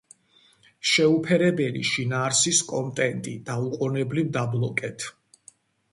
[0.91, 5.07] შეუფერებელი შინაარსის კონტენტი დაუყონებლივ დაბლოკეთ.